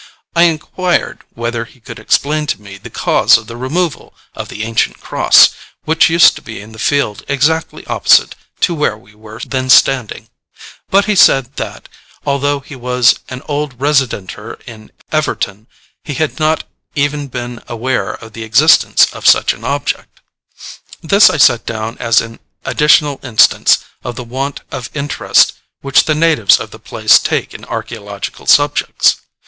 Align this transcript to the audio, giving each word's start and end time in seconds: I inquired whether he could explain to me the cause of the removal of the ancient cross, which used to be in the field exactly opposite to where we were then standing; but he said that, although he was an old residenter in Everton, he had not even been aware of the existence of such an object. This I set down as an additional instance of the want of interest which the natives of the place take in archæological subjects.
I 0.35 0.45
inquired 0.45 1.19
whether 1.35 1.65
he 1.65 1.79
could 1.79 1.99
explain 1.99 2.47
to 2.47 2.59
me 2.59 2.79
the 2.79 2.89
cause 2.89 3.37
of 3.37 3.45
the 3.45 3.55
removal 3.55 4.15
of 4.33 4.49
the 4.49 4.63
ancient 4.63 4.99
cross, 4.99 5.49
which 5.85 6.09
used 6.09 6.35
to 6.35 6.41
be 6.41 6.59
in 6.59 6.71
the 6.71 6.79
field 6.79 7.21
exactly 7.27 7.85
opposite 7.85 8.33
to 8.61 8.73
where 8.73 8.97
we 8.97 9.13
were 9.13 9.39
then 9.45 9.69
standing; 9.69 10.27
but 10.89 11.05
he 11.05 11.15
said 11.15 11.55
that, 11.57 11.87
although 12.25 12.61
he 12.61 12.75
was 12.75 13.19
an 13.29 13.43
old 13.47 13.79
residenter 13.79 14.57
in 14.65 14.91
Everton, 15.11 15.67
he 16.03 16.15
had 16.15 16.39
not 16.39 16.63
even 16.95 17.27
been 17.27 17.61
aware 17.67 18.13
of 18.15 18.33
the 18.33 18.41
existence 18.43 19.05
of 19.13 19.27
such 19.27 19.53
an 19.53 19.63
object. 19.63 20.19
This 21.03 21.29
I 21.29 21.37
set 21.37 21.63
down 21.67 21.99
as 21.99 22.21
an 22.21 22.39
additional 22.65 23.19
instance 23.21 23.77
of 24.03 24.15
the 24.15 24.23
want 24.23 24.61
of 24.71 24.89
interest 24.95 25.53
which 25.81 26.05
the 26.05 26.15
natives 26.15 26.59
of 26.59 26.71
the 26.71 26.79
place 26.79 27.19
take 27.19 27.53
in 27.53 27.61
archæological 27.65 28.49
subjects. 28.49 29.17